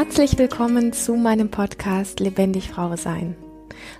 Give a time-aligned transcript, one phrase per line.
[0.00, 3.34] Herzlich willkommen zu meinem Podcast Lebendig Frau sein.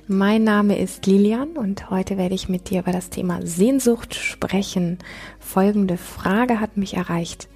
[0.06, 4.98] Mein Name ist Lilian und heute werde ich mit dir über das Thema Sehnsucht sprechen.
[5.40, 7.48] Folgende Frage hat mich erreicht.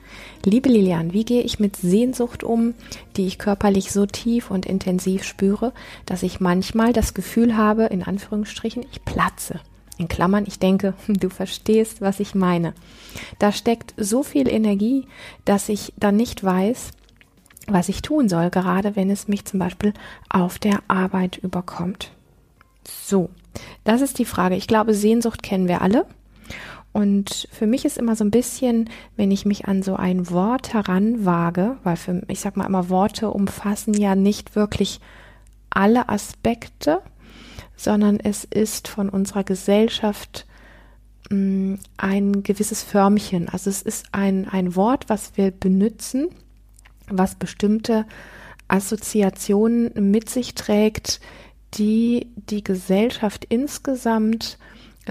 [0.44, 2.74] Liebe Lilian, wie gehe ich mit Sehnsucht um,
[3.16, 5.72] die ich körperlich so tief und intensiv spüre,
[6.04, 9.60] dass ich manchmal das Gefühl habe, in Anführungsstrichen, ich platze.
[9.98, 12.74] In Klammern, ich denke, du verstehst, was ich meine.
[13.38, 15.06] Da steckt so viel Energie,
[15.44, 16.90] dass ich dann nicht weiß,
[17.66, 19.92] was ich tun soll, gerade wenn es mich zum Beispiel
[20.28, 22.12] auf der Arbeit überkommt.
[22.84, 23.30] So,
[23.84, 24.56] das ist die Frage.
[24.56, 26.06] Ich glaube, Sehnsucht kennen wir alle.
[26.92, 30.74] Und für mich ist immer so ein bisschen, wenn ich mich an so ein Wort
[30.74, 35.00] heranwage, weil für, ich sag mal immer, Worte umfassen ja nicht wirklich
[35.70, 37.00] alle Aspekte,
[37.76, 40.46] sondern es ist von unserer Gesellschaft
[41.30, 43.48] mh, mm, ein gewisses Förmchen.
[43.48, 46.28] Also es ist ein, ein Wort, was wir benutzen,
[47.08, 48.06] was bestimmte
[48.68, 51.20] Assoziationen mit sich trägt,
[51.74, 54.58] die die Gesellschaft insgesamt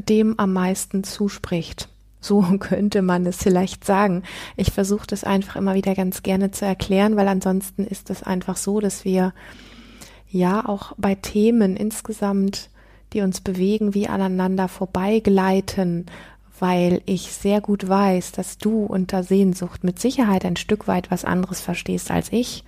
[0.08, 1.90] dem am meisten zuspricht.
[2.20, 4.24] So könnte man es vielleicht sagen.
[4.56, 8.58] Ich versuche das einfach immer wieder ganz gerne zu erklären, weil ansonsten ist es einfach
[8.58, 9.34] so, dass wir
[10.30, 12.70] ja auch bei Themen insgesamt,
[13.14, 16.06] die uns bewegen, wie aneinander vorbeigleiten,
[16.62, 21.26] weil ich sehr gut weiß, dass du unter Sehnsucht mit Sicherheit ein Stück weit was
[21.26, 22.64] anderes verstehst als ich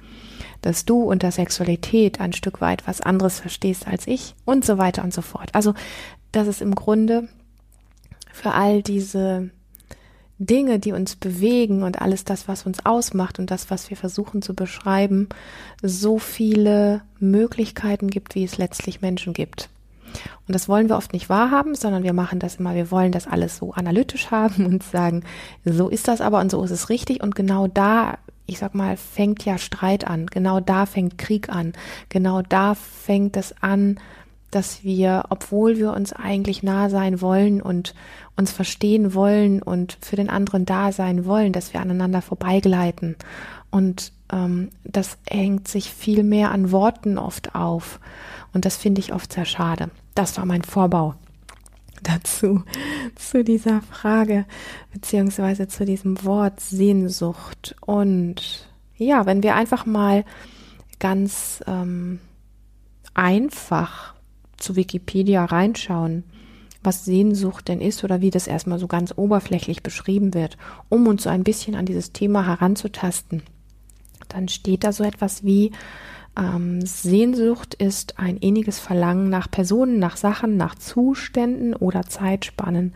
[0.64, 5.04] dass du unter Sexualität ein Stück weit was anderes verstehst als ich und so weiter
[5.04, 5.50] und so fort.
[5.54, 5.74] Also,
[6.32, 7.28] das ist im Grunde
[8.32, 9.52] für all diese
[10.40, 14.42] Dinge, die uns bewegen und alles das, was uns ausmacht und das, was wir versuchen
[14.42, 15.30] zu beschreiben,
[15.82, 19.70] so viele Möglichkeiten gibt, wie es letztlich Menschen gibt.
[20.48, 23.28] Und das wollen wir oft nicht wahrhaben, sondern wir machen das immer, wir wollen das
[23.28, 25.24] alles so analytisch haben und sagen,
[25.66, 27.22] so ist das aber und so ist es richtig.
[27.24, 30.28] Und genau da ich sag mal, fängt ja Streit an.
[30.28, 31.72] Genau da fängt Krieg an.
[32.10, 34.00] Genau da fängt es an,
[34.52, 37.96] dass wir, obwohl wir uns eigentlich nah sein wollen und
[38.36, 43.16] uns verstehen wollen und für den anderen da sein wollen, dass wir aneinander vorbeigleiten.
[43.72, 48.00] Und ähm, das hängt sich viel mehr an Worten oft auf.
[48.54, 49.90] Und das finde ich oft sehr schade.
[50.16, 51.16] Das war mein Vorbau
[52.04, 52.64] dazu,
[53.16, 54.46] zu dieser Frage,
[54.94, 57.76] beziehungsweise zu diesem Wort Sehnsucht.
[57.82, 60.24] Und ja, wenn wir einfach mal
[61.00, 62.20] ganz ähm,
[63.14, 64.14] einfach
[64.58, 66.24] zu Wikipedia reinschauen,
[66.84, 70.58] was Sehnsucht denn ist oder wie das erstmal so ganz oberflächlich beschrieben wird,
[70.90, 73.42] um uns so ein bisschen an dieses Thema heranzutasten,
[74.28, 75.72] dann steht da so etwas wie
[76.36, 82.96] ähm, Sehnsucht ist ein inniges Verlangen nach Personen, nach Sachen, nach Zuständen oder Zeitspannen.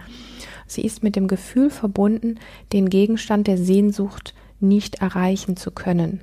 [0.65, 2.39] Sie ist mit dem Gefühl verbunden,
[2.73, 6.21] den Gegenstand der Sehnsucht nicht erreichen zu können.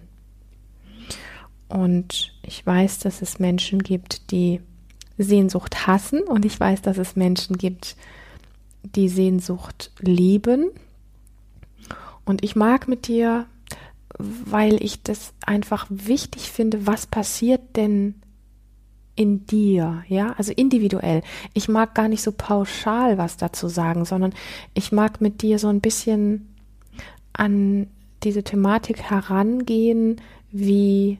[1.69, 4.61] Und ich weiß, dass es Menschen gibt, die
[5.17, 7.97] Sehnsucht hassen und ich weiß, dass es Menschen gibt,
[8.83, 10.71] die Sehnsucht lieben.
[12.25, 13.47] Und ich mag mit dir
[14.19, 18.15] weil ich das einfach wichtig finde, was passiert denn
[19.17, 21.23] in dir, ja, also individuell.
[21.53, 24.35] Ich mag gar nicht so pauschal was dazu sagen, sondern
[24.75, 26.53] ich mag mit dir so ein bisschen
[27.33, 27.87] an
[28.23, 30.21] diese Thematik herangehen,
[30.51, 31.19] wie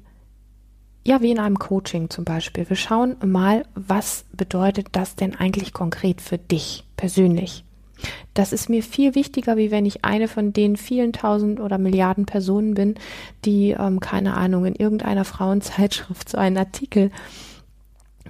[1.07, 2.67] ja, wie in einem Coaching zum Beispiel.
[2.69, 7.65] Wir schauen mal, was bedeutet das denn eigentlich konkret für dich persönlich?
[8.35, 12.27] Das ist mir viel wichtiger, wie wenn ich eine von den vielen tausend oder Milliarden
[12.27, 12.95] Personen bin,
[13.45, 17.11] die, ähm, keine Ahnung, in irgendeiner Frauenzeitschrift so einen Artikel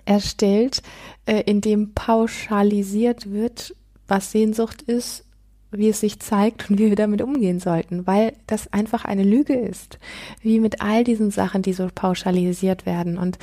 [0.05, 0.83] erstellt,
[1.27, 3.75] äh, in dem pauschalisiert wird,
[4.07, 5.25] was Sehnsucht ist,
[5.71, 9.55] wie es sich zeigt und wie wir damit umgehen sollten, weil das einfach eine Lüge
[9.55, 9.99] ist,
[10.41, 13.19] wie mit all diesen Sachen, die so pauschalisiert werden.
[13.19, 13.39] Und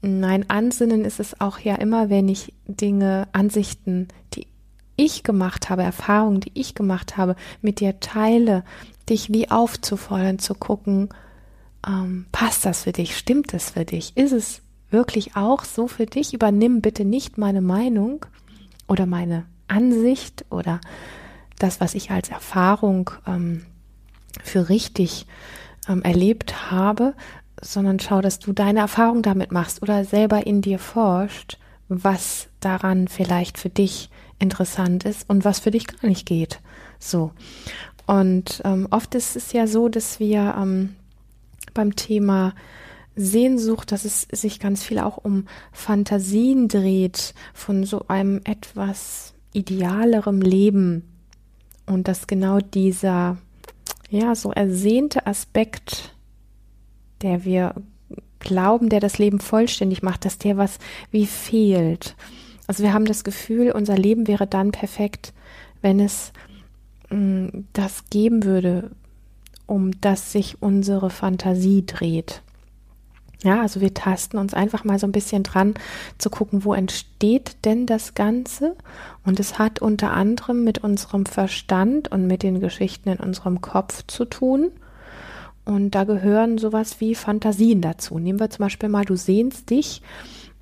[0.00, 4.46] mein Ansinnen ist es auch ja immer, wenn ich Dinge, Ansichten, die
[5.04, 8.64] ich gemacht habe, Erfahrungen, die ich gemacht habe, mit dir teile,
[9.08, 11.08] dich wie aufzufordern, zu gucken,
[11.86, 16.06] ähm, passt das für dich, stimmt es für dich, ist es wirklich auch so für
[16.06, 16.34] dich?
[16.34, 18.26] Übernimm bitte nicht meine Meinung
[18.86, 20.80] oder meine Ansicht oder
[21.58, 23.64] das, was ich als Erfahrung ähm,
[24.42, 25.26] für richtig
[25.88, 27.14] ähm, erlebt habe,
[27.60, 31.58] sondern schau, dass du deine Erfahrung damit machst oder selber in dir forscht,
[31.88, 34.10] was daran vielleicht für dich
[34.42, 36.60] interessant ist und was für dich gar nicht geht.
[36.98, 37.32] So.
[38.06, 40.96] Und ähm, oft ist es ja so, dass wir ähm,
[41.72, 42.54] beim Thema
[43.14, 50.40] Sehnsucht, dass es sich ganz viel auch um Fantasien dreht von so einem etwas idealerem
[50.40, 51.04] Leben
[51.86, 53.36] und dass genau dieser
[54.10, 56.12] ja so ersehnte Aspekt
[57.22, 57.74] der wir
[58.40, 60.78] glauben, der das Leben vollständig macht, dass der was
[61.10, 62.16] wie fehlt.
[62.72, 65.34] Also wir haben das Gefühl, unser Leben wäre dann perfekt,
[65.82, 66.32] wenn es
[67.10, 68.92] mh, mm, das geben würde,
[69.66, 72.40] um das sich unsere Fantasie dreht.
[73.42, 75.74] Ja, also wir tasten uns einfach mal so ein bisschen dran
[76.16, 78.74] zu gucken, wo entsteht denn das Ganze?
[79.22, 84.02] Und es hat unter anderem mit unserem Verstand und mit den Geschichten in unserem Kopf
[84.06, 84.70] zu tun.
[85.66, 88.18] Und da gehören sowas wie Fantasien dazu.
[88.18, 90.00] Nehmen wir zum Beispiel mal, du sehnst dich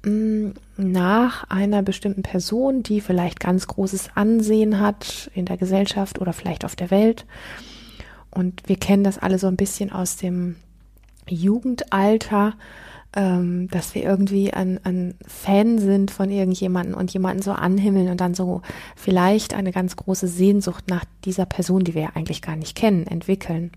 [0.03, 6.65] nach einer bestimmten Person, die vielleicht ganz großes Ansehen hat in der Gesellschaft oder vielleicht
[6.65, 7.27] auf der Welt.
[8.31, 10.57] Und wir kennen das alle so ein bisschen aus dem
[11.29, 12.55] Jugendalter,
[13.15, 18.21] ähm, dass wir irgendwie ein, ein Fan sind von irgendjemanden und jemanden so anhimmeln und
[18.21, 18.63] dann so
[18.95, 23.07] vielleicht eine ganz große Sehnsucht nach dieser Person, die wir ja eigentlich gar nicht kennen,
[23.07, 23.73] entwickeln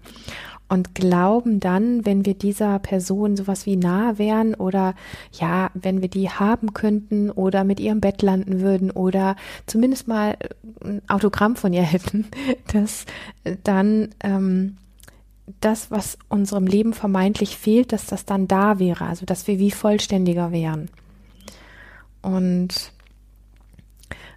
[0.73, 4.95] und glauben dann, wenn wir dieser Person sowas wie nah wären oder
[5.31, 9.35] ja, wenn wir die haben könnten oder mit ihrem Bett landen würden oder
[9.67, 10.35] zumindest mal
[10.83, 12.25] ein Autogramm von ihr hätten,
[12.73, 13.05] dass
[13.63, 14.77] dann ähm,
[15.61, 19.69] das, was unserem Leben vermeintlich fehlt, dass das dann da wäre, also dass wir wie
[19.69, 20.89] vollständiger wären.
[22.23, 22.91] Und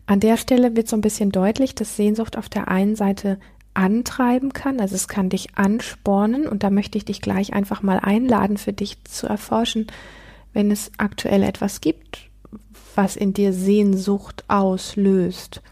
[0.04, 3.38] an der Stelle wird so ein bisschen deutlich, dass Sehnsucht auf der einen Seite
[3.76, 7.98] antreiben kann, also es kann dich anspornen und da möchte ich dich gleich einfach mal
[7.98, 9.86] einladen, für dich zu erforschen,
[10.52, 12.30] wenn es aktuell etwas gibt,
[12.94, 15.62] was in dir Sehnsucht auslöst.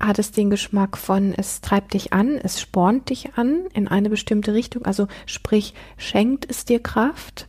[0.00, 4.10] Hat es den Geschmack von, es treibt dich an, es spornt dich an in eine
[4.10, 7.46] bestimmte Richtung, also sprich, schenkt es dir Kraft,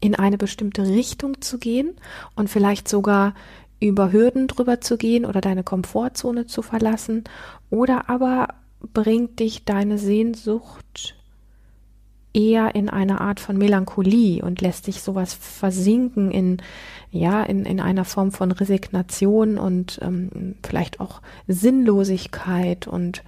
[0.00, 1.94] in eine bestimmte Richtung zu gehen
[2.34, 3.34] und vielleicht sogar
[3.80, 7.24] über Hürden drüber zu gehen oder deine Komfortzone zu verlassen.
[7.70, 8.48] Oder aber
[8.92, 11.16] bringt dich deine Sehnsucht
[12.36, 16.58] eher in eine Art von Melancholie und lässt dich sowas versinken in,
[17.10, 23.22] ja, in, in einer Form von Resignation und ähm, vielleicht auch Sinnlosigkeit und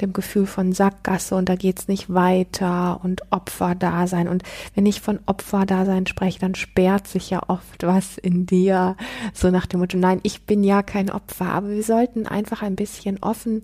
[0.00, 4.28] dem Gefühl von Sackgasse und da geht's nicht weiter und Opferdasein.
[4.28, 4.42] Und
[4.74, 8.96] wenn ich von Opferdasein spreche, dann sperrt sich ja oft was in dir,
[9.32, 12.76] so nach dem Motto, nein, ich bin ja kein Opfer, aber wir sollten einfach ein
[12.76, 13.62] bisschen offen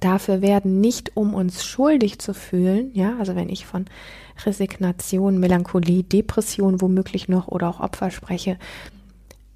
[0.00, 3.86] dafür werden, nicht um uns schuldig zu fühlen, ja, also wenn ich von
[4.46, 8.58] Resignation, Melancholie, Depression womöglich noch oder auch Opfer spreche,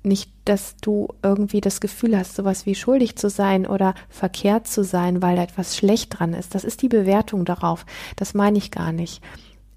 [0.06, 4.85] nicht, dass du irgendwie das Gefühl hast, sowas wie schuldig zu sein oder verkehrt zu
[4.85, 6.55] sein, weil da etwas schlecht dran ist.
[6.55, 7.85] Das ist die Bewertung darauf.
[8.17, 9.23] Das meine ich gar nicht.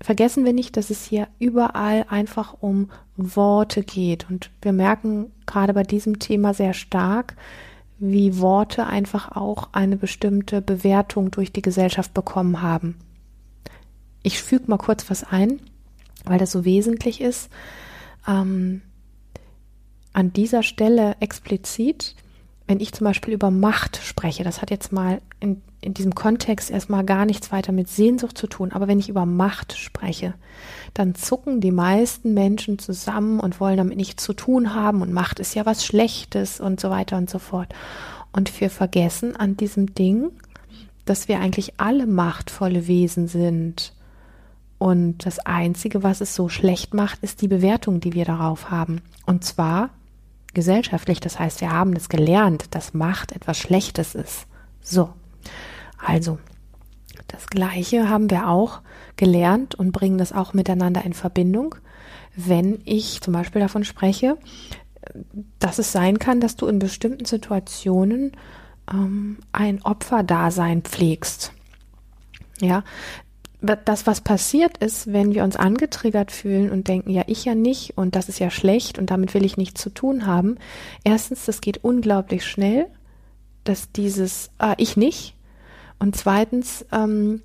[0.02, 4.30] Vergessen wir nicht, dass es hier überall einfach um Worte geht.
[4.30, 7.36] Und wir merken gerade bei diesem Thema sehr stark,
[7.98, 12.96] wie Worte einfach auch eine bestimmte Bewertung durch die Gesellschaft bekommen haben.
[14.24, 15.60] Ich füge mal kurz was ein,
[16.24, 17.50] weil das so wesentlich ist.
[18.26, 18.82] Ähm,
[20.20, 22.14] an dieser Stelle explizit,
[22.68, 26.70] wenn ich zum Beispiel über Macht spreche, das hat jetzt mal in, in diesem Kontext
[26.70, 30.34] erstmal gar nichts weiter mit Sehnsucht zu tun, aber wenn ich über Macht spreche,
[30.94, 35.40] dann zucken die meisten Menschen zusammen und wollen damit nichts zu tun haben und Macht
[35.40, 37.74] ist ja was Schlechtes und so weiter und so fort.
[38.34, 40.32] Und wir vergessen an diesem Ding,
[41.06, 43.94] dass wir eigentlich alle machtvolle Wesen sind.
[44.78, 49.02] Und das Einzige, was es so schlecht macht, ist die Bewertung, die wir darauf haben.
[49.26, 49.90] Und zwar
[50.54, 51.20] gesellschaftlich.
[51.20, 54.48] Das heißt, wir haben es gelernt, dass Macht etwas Schlechtes ist.
[54.82, 55.14] So.
[56.04, 56.40] Also,
[57.28, 58.82] das Gleiche haben wir auch
[59.16, 61.76] gelernt und bringen das auch miteinander in Verbindung,
[62.36, 64.38] wenn ich zum Beispiel davon spreche,
[65.60, 68.32] dass es sein kann, dass du in bestimmten Situationen
[68.92, 71.54] ähm, ein Opferdasein pflegst.
[72.62, 72.84] Ja,
[73.62, 77.98] das, was passiert ist, wenn wir uns angetriggert fühlen und denken, ja, ich ja nicht
[77.98, 80.58] und das ist ja schlecht und damit will ich nichts zu tun haben.
[81.04, 82.88] Erstens, das geht unglaublich schnell,
[83.66, 85.36] dass dieses, äh, ich nicht,
[86.00, 87.42] und zweitens, ähm,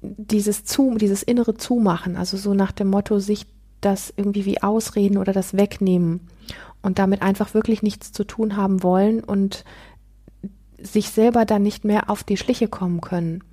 [0.00, 3.46] dieses zu, dieses innere Zumachen, also so nach dem Motto, sich
[3.80, 6.20] das irgendwie wie ausreden oder das wegnehmen
[6.82, 9.64] und damit einfach wirklich nichts zu tun haben wollen und
[10.78, 13.44] sich selber dann nicht mehr auf die Schliche kommen können.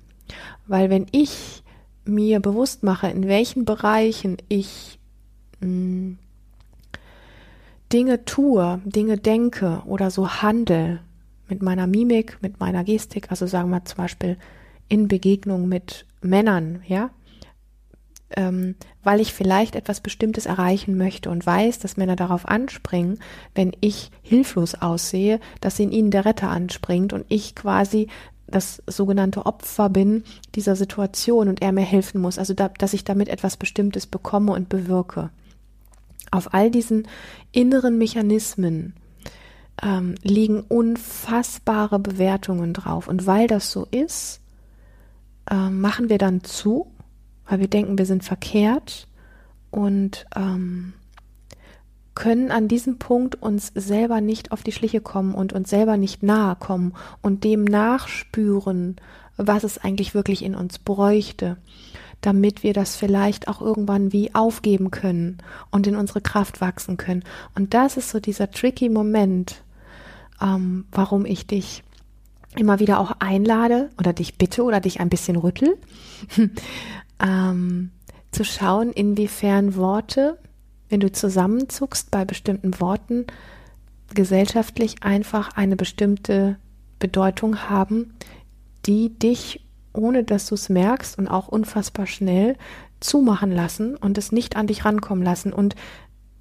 [0.66, 1.62] Weil wenn ich
[2.04, 4.98] mir bewusst mache, in welchen Bereichen ich
[5.60, 6.18] hm,
[7.92, 11.00] Dinge tue, Dinge denke oder so handle,
[11.48, 14.38] mit meiner Mimik, mit meiner Gestik, also sagen wir zum Beispiel
[14.88, 17.10] in Begegnung mit Männern, ja,
[18.36, 23.18] ähm, weil ich vielleicht etwas Bestimmtes erreichen möchte und weiß, dass Männer darauf anspringen,
[23.54, 28.08] wenn ich hilflos aussehe, dass in ihnen der Retter anspringt und ich quasi
[28.52, 33.04] das sogenannte Opfer bin dieser Situation und er mir helfen muss, also da, dass ich
[33.04, 35.30] damit etwas Bestimmtes bekomme und bewirke.
[36.30, 37.08] Auf all diesen
[37.50, 38.94] inneren Mechanismen
[39.82, 43.08] ähm, liegen unfassbare Bewertungen drauf.
[43.08, 44.40] Und weil das so ist,
[45.50, 46.86] äh, machen wir dann zu,
[47.46, 49.08] weil wir denken, wir sind verkehrt
[49.70, 50.94] und ähm,
[52.14, 56.22] können an diesem Punkt uns selber nicht auf die Schliche kommen und uns selber nicht
[56.22, 58.96] nahe kommen und dem nachspüren,
[59.36, 61.56] was es eigentlich wirklich in uns bräuchte,
[62.20, 65.38] damit wir das vielleicht auch irgendwann wie aufgeben können
[65.70, 67.24] und in unsere Kraft wachsen können.
[67.54, 69.62] Und das ist so dieser tricky Moment,
[70.40, 71.82] ähm, warum ich dich
[72.56, 75.78] immer wieder auch einlade oder dich bitte oder dich ein bisschen rüttel,
[77.20, 77.90] ähm,
[78.30, 80.38] zu schauen, inwiefern Worte
[80.92, 83.24] wenn du zusammenzuckst bei bestimmten Worten,
[84.14, 86.58] gesellschaftlich einfach eine bestimmte
[86.98, 88.12] Bedeutung haben,
[88.84, 92.56] die dich, ohne dass du es merkst und auch unfassbar schnell,
[93.00, 95.54] zumachen lassen und es nicht an dich rankommen lassen.
[95.54, 95.76] Und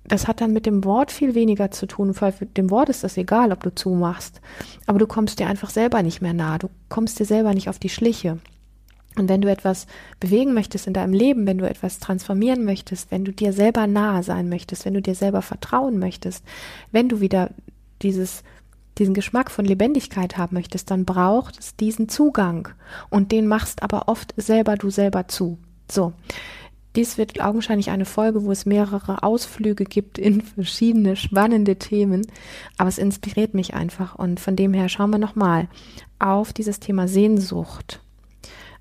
[0.04, 3.16] das hat dann mit dem Wort viel weniger zu tun, weil dem Wort ist das
[3.16, 4.42] egal, ob du zumachst.
[4.86, 6.60] Aber du kommst dir einfach selber nicht mehr nahe.
[6.60, 8.38] Du kommst dir selber nicht auf die Schliche.
[9.18, 9.88] Und wenn du etwas
[10.20, 14.24] bewegen möchtest in deinem Leben, wenn du etwas transformieren möchtest, wenn du dir selber nahe
[14.24, 16.46] sein möchtest, wenn du dir selber vertrauen möchtest,
[16.92, 17.50] wenn du wieder
[18.02, 18.44] dieses,
[18.98, 22.70] diesen Geschmack von Lebendigkeit haben möchtest, dann braucht es diesen Zugang.
[23.10, 25.58] Und den machst aber oft selber du selber zu.
[25.90, 26.14] So.
[26.96, 32.28] Dies wird augenscheinlich eine Folge, wo es mehrere Ausflüge gibt in verschiedene spannende Themen.
[32.78, 34.16] Aber es inspiriert mich einfach.
[34.16, 35.70] Und von dem her schauen wir nochmal
[36.20, 38.02] auf dieses Thema Sehnsucht.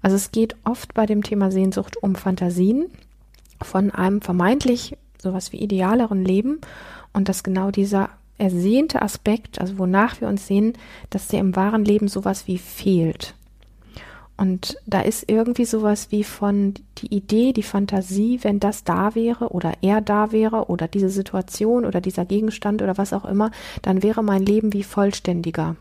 [0.02, 2.87] Also es geht oft bei dem Thema Sehnsucht um Fantasien
[3.62, 6.61] von einem vermeintlich sowas wie idealeren Leben
[7.12, 10.73] und dass genau dieser ersehnte Aspekt, also wonach wir uns sehen,
[11.11, 13.35] dass der im wahren Leben sowas wie fehlt.
[14.38, 19.50] Und da ist irgendwie sowas wie von die Idee, die Fantasie, wenn das da wäre
[19.50, 23.50] oder er da wäre oder diese Situation oder dieser Gegenstand oder was auch immer,
[23.83, 25.76] dann wäre mein Leben wie vollständiger.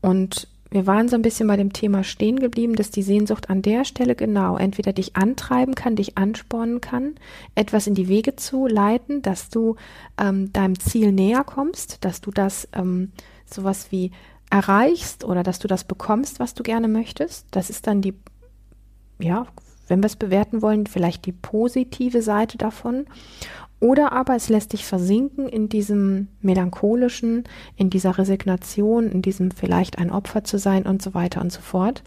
[0.00, 3.60] Und wir waren so ein bisschen bei dem Thema stehen geblieben, dass die Sehnsucht an
[3.60, 7.16] der Stelle genau entweder dich antreiben kann, dich anspornen kann,
[7.56, 9.76] etwas in die Wege zu leiten, dass du
[10.18, 13.10] ähm, deinem Ziel näher kommst, dass du das ähm,
[13.46, 14.12] sowas wie
[14.48, 17.46] erreichst oder dass du das bekommst, was du gerne möchtest.
[17.50, 18.14] Das ist dann die,
[19.18, 19.46] ja,
[19.88, 23.06] wenn wir es bewerten wollen, vielleicht die positive Seite davon.
[23.80, 27.44] Oder aber es lässt dich versinken in diesem melancholischen,
[27.76, 31.62] in dieser Resignation, in diesem vielleicht ein Opfer zu sein und so weiter und so
[31.62, 32.02] fort,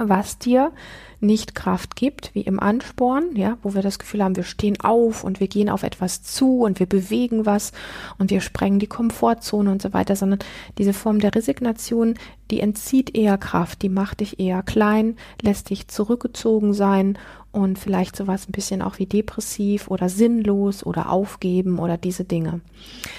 [0.00, 0.72] was dir
[1.20, 5.24] nicht Kraft gibt, wie im Ansporn, ja, wo wir das Gefühl haben, wir stehen auf
[5.24, 7.72] und wir gehen auf etwas zu und wir bewegen was
[8.18, 10.38] und wir sprengen die Komfortzone und so weiter, sondern
[10.78, 12.14] diese Form der Resignation,
[12.50, 17.18] die entzieht eher Kraft, die macht dich eher klein, lässt dich zurückgezogen sein
[17.50, 22.60] und vielleicht sowas ein bisschen auch wie depressiv oder sinnlos oder aufgeben oder diese Dinge.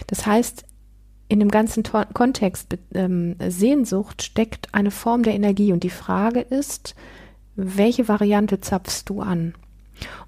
[0.08, 0.64] Das heißt,
[1.30, 6.42] in dem ganzen Tor Kontext ähm, Sehnsucht steckt eine Form der Energie und die Frage
[6.42, 6.96] ist,
[7.56, 9.54] welche Variante zapfst du an?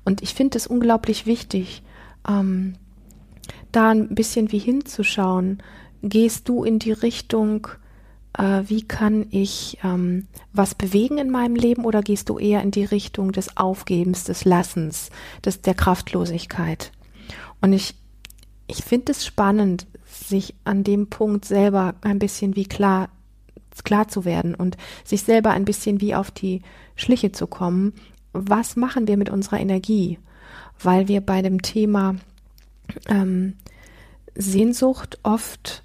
[0.06, 1.82] Und ich finde es unglaublich wichtig,
[2.30, 2.76] ähm,
[3.72, 5.64] da ein bisschen wie hinzuschauen.
[6.04, 7.68] Gehst du in die Richtung,
[8.38, 12.72] äh, wie kann ich ähm, was bewegen in meinem Leben oder gehst du eher in
[12.72, 15.10] die Richtung des Aufgebens, des Lassens,
[15.44, 16.92] des, der Kraftlosigkeit?
[17.62, 17.96] Und ich,
[18.68, 19.88] ich finde es spannend,
[20.32, 23.10] sich an dem Punkt selber ein bisschen wie klar,
[23.84, 26.64] klar zu werden und sich selber ein bisschen wie auf die
[26.96, 27.94] Schliche zu kommen.
[28.34, 30.18] Was machen wir mit unserer Energie?
[30.82, 32.16] Weil wir bei dem Thema
[33.08, 33.54] ähm,
[34.34, 35.84] Sehnsucht oft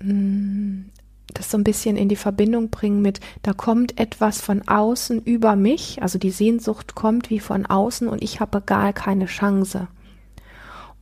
[0.00, 0.90] mh, mm,
[1.34, 5.56] das so ein bisschen in die Verbindung bringen mit, da kommt etwas von außen über
[5.56, 9.88] mich, also die Sehnsucht kommt wie von außen und ich habe gar keine Chance.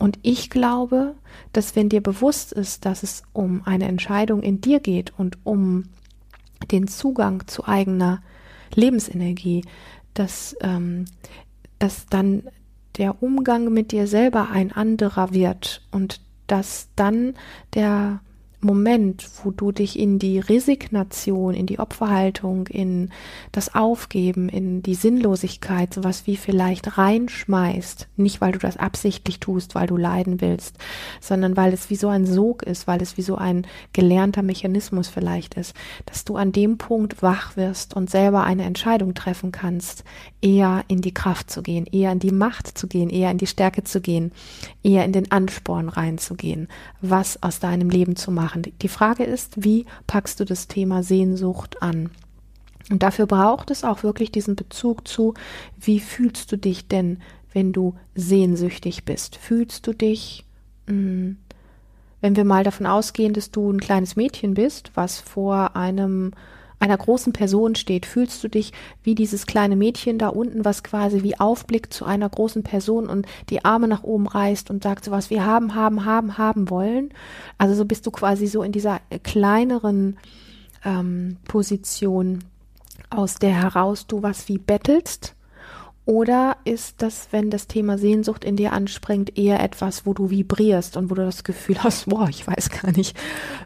[0.01, 1.13] Und ich glaube,
[1.53, 5.83] dass wenn dir bewusst ist, dass es um eine Entscheidung in dir geht und um
[6.71, 8.23] den Zugang zu eigener
[8.73, 9.63] Lebensenergie,
[10.15, 11.05] dass, ähm,
[11.77, 12.49] dass dann
[12.97, 17.35] der Umgang mit dir selber ein anderer wird und dass dann
[17.75, 18.21] der
[18.63, 23.09] Moment, wo du dich in die Resignation, in die Opferhaltung, in
[23.51, 29.73] das Aufgeben, in die Sinnlosigkeit, sowas wie vielleicht reinschmeißt, nicht weil du das absichtlich tust,
[29.73, 30.77] weil du leiden willst,
[31.19, 35.07] sondern weil es wie so ein Sog ist, weil es wie so ein gelernter Mechanismus
[35.07, 35.75] vielleicht ist,
[36.05, 40.03] dass du an dem Punkt wach wirst und selber eine Entscheidung treffen kannst,
[40.39, 43.47] eher in die Kraft zu gehen, eher in die Macht zu gehen, eher in die
[43.47, 44.31] Stärke zu gehen,
[44.83, 46.67] eher in den Ansporn reinzugehen,
[47.01, 48.73] was aus deinem Leben zu machen machen.
[48.81, 52.09] Die Frage ist, wie packst du das Thema Sehnsucht an?
[52.89, 55.33] Und dafür braucht es auch wirklich diesen Bezug zu,
[55.79, 57.21] wie fühlst du dich denn,
[57.53, 59.37] wenn du sehnsüchtig bist?
[59.37, 60.45] Fühlst du dich,
[60.87, 61.37] mh, hm,
[62.19, 66.33] wenn wir mal davon ausgehen, dass du ein kleines Mädchen bist, was vor einem
[66.81, 68.73] einer großen Person steht, fühlst du dich
[69.03, 73.27] wie dieses kleine Mädchen da unten, was quasi wie aufblickt zu einer großen Person und
[73.49, 77.13] die Arme nach oben reißt und sagt so was, wir haben, haben, haben, haben wollen.
[77.57, 80.17] Also so bist du quasi so in dieser kleineren
[80.83, 82.43] ähm, Position,
[83.09, 85.35] aus der heraus du was wie bettelst
[86.05, 90.97] oder ist das, wenn das Thema Sehnsucht in dir anspringt, eher etwas, wo du vibrierst
[90.97, 93.15] und wo du das Gefühl hast, boah, ich weiß gar nicht,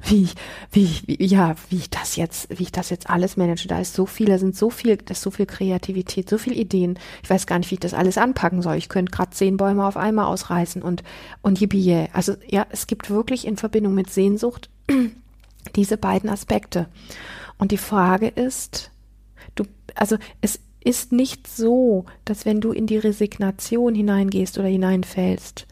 [0.04, 0.28] wie,
[0.72, 3.70] wie, wie, ja, wie ich das jetzt, wie ich das jetzt alles manage.
[3.70, 6.60] Da ist so viel, da sind so viel, da ist so viel Kreativität, so viel
[6.60, 7.00] Ideen.
[7.24, 8.76] Ich weiß gar nicht, wie ich das alles anpacken soll.
[8.76, 11.04] Ich könnte gerade zehn Bäume auf einmal ausreißen und,
[11.42, 12.08] und yippie.
[12.12, 14.70] Also, ja, es gibt wirklich in Verbindung mit Sehnsucht
[15.76, 16.88] diese beiden Aspekte.
[17.58, 18.92] Und die Frage ist,
[19.56, 19.64] du,
[19.96, 25.66] also es ist nicht so, dass wenn du in die Resignation hineingehst oder hineinfällst,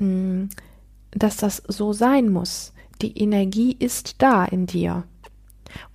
[0.00, 0.46] mm,
[1.12, 2.72] dass das so sein muss.
[3.02, 5.04] Die Energie ist da in dir.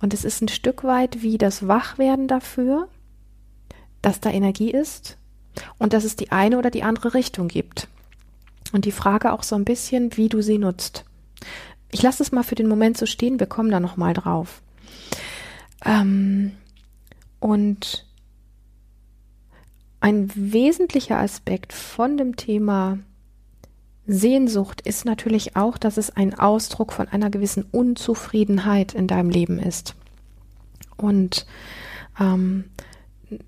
[0.00, 2.88] Und es ist ein Stück weit wie das Wachwerden dafür,
[4.00, 5.18] dass da Energie ist
[5.78, 7.88] und dass es die eine oder die andere Richtung gibt.
[8.72, 11.04] Und die Frage auch so ein bisschen, wie du sie nutzt.
[11.90, 14.62] Ich lasse es mal für den Moment so stehen, wir kommen da nochmal drauf.
[15.84, 16.52] Ähm,
[17.40, 18.06] und
[20.02, 22.98] ein wesentlicher Aspekt von dem Thema
[24.04, 29.60] Sehnsucht ist natürlich auch, dass es ein Ausdruck von einer gewissen Unzufriedenheit in deinem Leben
[29.60, 29.94] ist.
[30.96, 31.46] Und
[32.18, 32.64] ähm,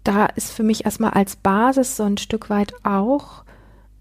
[0.05, 3.45] da ist für mich erstmal als Basis so ein Stück weit auch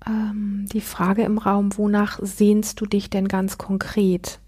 [0.05, 4.39] ähm, die Frage im Raum, wonach sehnst du dich denn ganz konkret?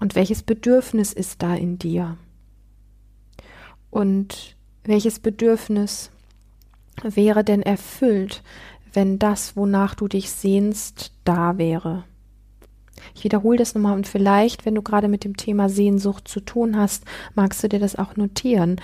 [0.00, 2.16] Und welches Bedürfnis ist da in dir?
[3.90, 6.10] Und welches Bedürfnis
[7.02, 8.42] wäre denn erfüllt,
[8.92, 12.04] wenn das, wonach du dich sehnst, da wäre?
[13.14, 16.76] Ich wiederhole das nochmal und vielleicht, wenn du gerade mit dem Thema Sehnsucht zu tun
[16.76, 17.04] hast,
[17.34, 18.80] magst du dir das auch notieren.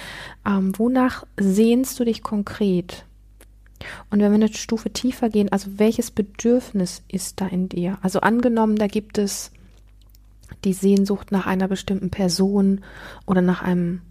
[0.46, 3.04] Ähm, wonach sehnst du dich konkret?
[4.10, 7.98] Und wenn wir eine Stufe tiefer gehen, also welches Bedürfnis ist da in dir?
[8.02, 9.52] Also angenommen, da gibt es
[10.64, 12.82] die Sehnsucht nach einer bestimmten Person
[13.26, 14.02] oder nach einem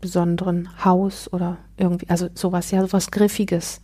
[0.00, 3.80] besonderen Haus oder irgendwie, also sowas, ja, sowas Griffiges.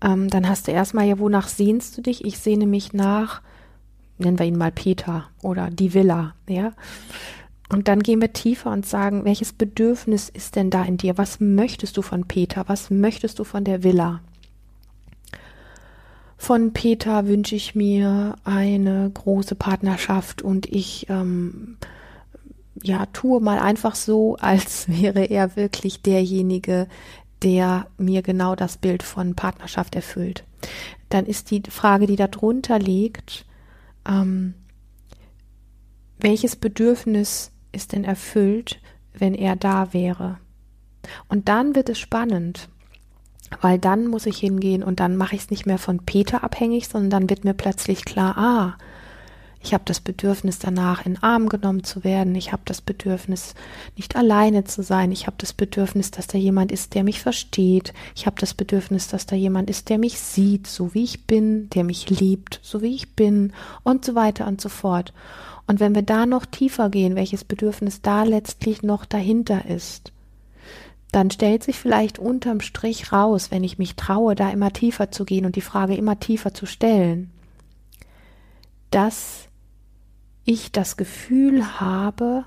[0.00, 2.24] Ähm, dann hast du erstmal ja, wonach sehnst du dich?
[2.24, 3.42] Ich sehne mich nach,
[4.18, 6.72] nennen wir ihn mal Peter oder die Villa, ja.
[7.70, 11.18] Und dann gehen wir tiefer und sagen, welches Bedürfnis ist denn da in dir?
[11.18, 12.64] Was möchtest du von Peter?
[12.66, 14.20] Was möchtest du von der Villa?
[16.38, 21.76] Von Peter wünsche ich mir eine große Partnerschaft und ich ähm,
[22.82, 26.88] ja, tue mal einfach so, als wäre er wirklich derjenige,
[27.42, 30.44] der mir genau das Bild von Partnerschaft erfüllt.
[31.08, 33.46] Dann ist die Frage, die darunter liegt,
[34.06, 34.54] ähm,
[36.18, 38.80] welches Bedürfnis ist denn erfüllt,
[39.12, 40.38] wenn er da wäre?
[41.28, 42.68] Und dann wird es spannend,
[43.60, 46.88] weil dann muss ich hingehen und dann mache ich es nicht mehr von Peter abhängig,
[46.88, 48.78] sondern dann wird mir plötzlich klar, ah,
[49.60, 52.34] ich habe das Bedürfnis danach, in Arm genommen zu werden.
[52.36, 53.54] Ich habe das Bedürfnis,
[53.96, 55.10] nicht alleine zu sein.
[55.10, 57.92] Ich habe das Bedürfnis, dass da jemand ist, der mich versteht.
[58.14, 61.68] Ich habe das Bedürfnis, dass da jemand ist, der mich sieht, so wie ich bin,
[61.70, 65.12] der mich liebt, so wie ich bin und so weiter und so fort.
[65.66, 70.12] Und wenn wir da noch tiefer gehen, welches Bedürfnis da letztlich noch dahinter ist,
[71.10, 75.24] dann stellt sich vielleicht unterm Strich raus, wenn ich mich traue, da immer tiefer zu
[75.24, 77.30] gehen und die Frage immer tiefer zu stellen,
[78.90, 79.47] dass
[80.48, 82.44] ich das Gefühl habe,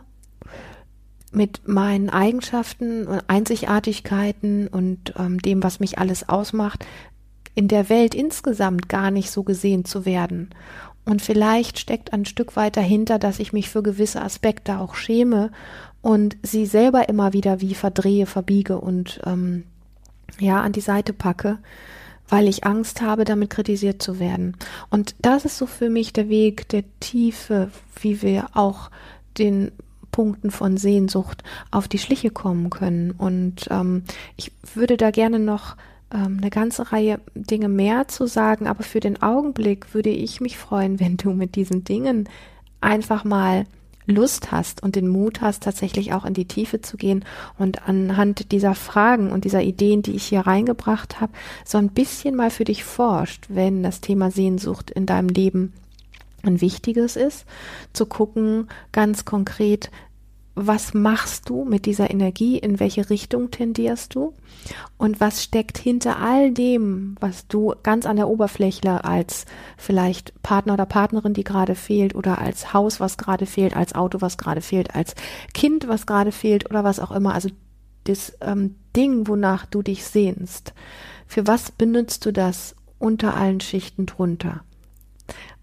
[1.32, 6.86] mit meinen Eigenschaften und Einzigartigkeiten und ähm, dem, was mich alles ausmacht,
[7.54, 10.50] in der Welt insgesamt gar nicht so gesehen zu werden.
[11.06, 15.52] Und vielleicht steckt ein Stück weit dahinter, dass ich mich für gewisse Aspekte auch schäme
[16.02, 19.64] und sie selber immer wieder wie verdrehe, verbiege und ähm,
[20.40, 21.60] ja an die Seite packe
[22.32, 24.56] weil ich Angst habe, damit kritisiert zu werden.
[24.90, 28.90] Und das ist so für mich der Weg der Tiefe, wie wir auch
[29.38, 29.72] den
[30.14, 33.12] Punkten von Sehnsucht auf die Schliche kommen können.
[33.12, 34.04] Und ähm,
[34.38, 35.76] ich würde da gerne noch
[36.14, 40.58] ähm, eine ganze Reihe Dinge mehr zu sagen, aber für den Augenblick würde ich mich
[40.58, 42.30] freuen, wenn du mit diesen Dingen
[42.80, 43.66] einfach mal
[44.06, 47.24] Lust hast und den Mut hast, tatsächlich auch in die Tiefe zu gehen
[47.58, 51.34] und anhand dieser Fragen und dieser Ideen, die ich hier reingebracht habe,
[51.66, 55.74] so ein bisschen mal für dich forscht, wenn das Thema Sehnsucht in deinem Leben
[56.44, 57.46] ein wichtiges ist,
[57.94, 59.92] zu gucken ganz konkret,
[60.56, 64.34] was machst du mit dieser Energie, in welche Richtung tendierst du
[64.98, 69.46] und was steckt hinter all dem, was du ganz an der Oberfläche als
[69.78, 74.20] vielleicht Partner oder Partnerin, die gerade fehlt oder als Haus, was gerade fehlt, als Auto,
[74.22, 75.16] was gerade fehlt, als
[75.54, 77.34] Kind, was gerade fehlt oder was auch immer.
[77.34, 77.50] Also
[78.04, 80.74] das ähm, Ding, wonach du dich sehnst.
[81.28, 84.64] Für was benutzt du das unter allen Schichten drunter?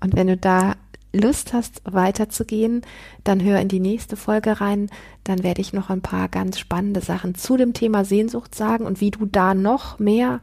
[0.01, 0.77] Und wenn du da
[1.13, 2.83] Lust hast, weiterzugehen,
[3.25, 4.91] dann hör in die nächste Folge rein.
[5.25, 9.01] Dann werde ich noch ein paar ganz spannende Sachen zu dem Thema Sehnsucht sagen und
[9.01, 10.41] wie du da noch mehr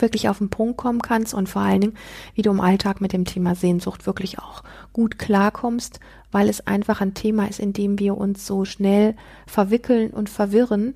[0.00, 1.96] wirklich auf den Punkt kommen kannst und vor allen Dingen,
[2.34, 6.00] wie du im Alltag mit dem Thema Sehnsucht wirklich auch gut klarkommst,
[6.32, 9.14] weil es einfach ein Thema ist, in dem wir uns so schnell
[9.46, 10.94] verwickeln und verwirren,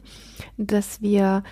[0.56, 1.44] dass wir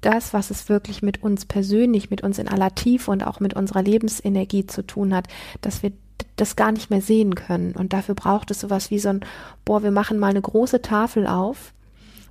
[0.00, 3.54] das, was es wirklich mit uns persönlich, mit uns in aller Tiefe und auch mit
[3.54, 5.28] unserer Lebensenergie zu tun hat,
[5.60, 5.92] dass wir
[6.36, 7.72] das gar nicht mehr sehen können.
[7.72, 9.20] Und dafür braucht es sowas wie so ein,
[9.64, 11.72] boah, wir machen mal eine große Tafel auf,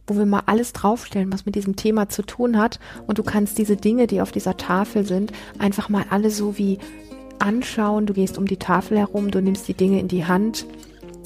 [0.07, 2.79] wo wir mal alles draufstellen, was mit diesem Thema zu tun hat.
[3.07, 6.79] Und du kannst diese Dinge, die auf dieser Tafel sind, einfach mal alle so wie
[7.39, 8.05] anschauen.
[8.05, 10.65] Du gehst um die Tafel herum, du nimmst die Dinge in die Hand.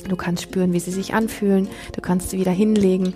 [0.08, 1.68] Du kannst spüren, wie sie sich anfühlen.
[1.94, 3.14] Du kannst sie wieder hinlegen.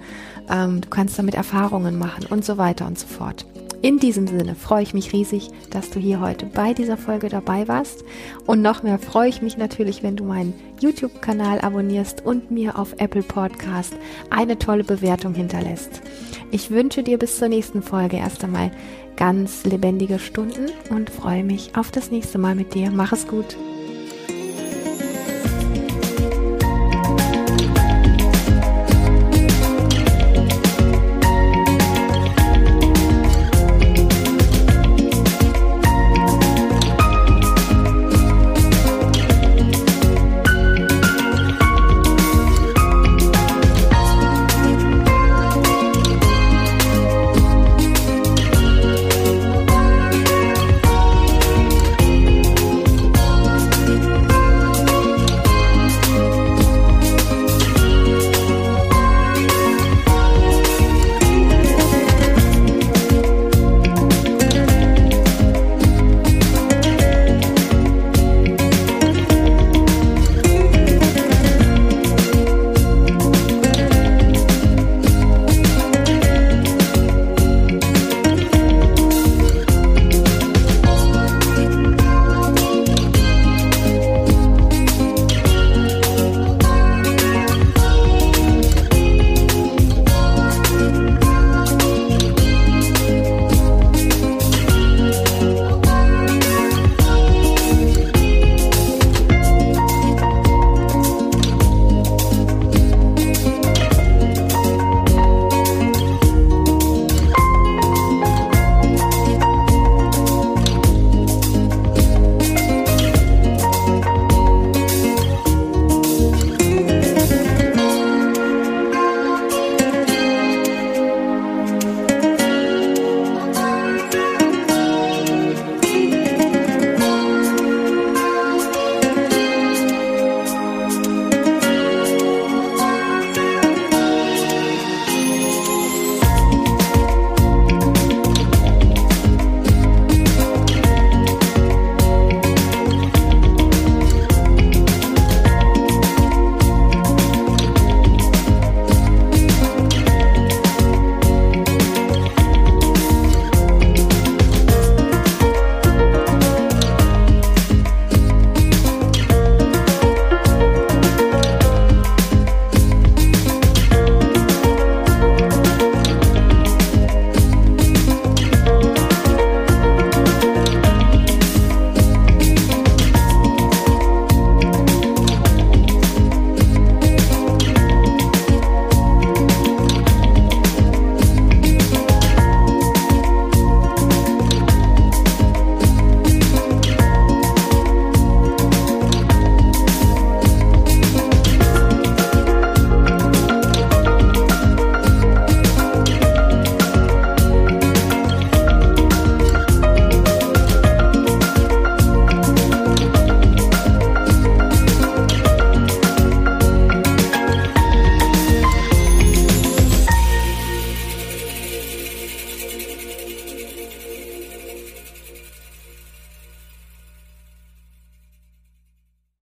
[0.50, 3.46] Ähm, du kannst damit Erfahrungen machen und so weiter und so fort.
[3.82, 7.68] In diesem Sinne freue ich mich riesig, dass du hier heute bei dieser Folge dabei
[7.68, 8.04] warst.
[8.46, 12.96] Und noch mehr freue ich mich natürlich, wenn du meinen YouTube-Kanal abonnierst und mir auf
[12.98, 13.96] Apple Podcast
[14.30, 16.02] eine tolle Bewertung hinterlässt.
[16.50, 18.72] Ich wünsche dir bis zur nächsten Folge erst einmal
[19.16, 22.92] ganz lebendige Stunden und freue mich auf das nächste Mal mit dir.
[22.92, 23.58] Mach es gut.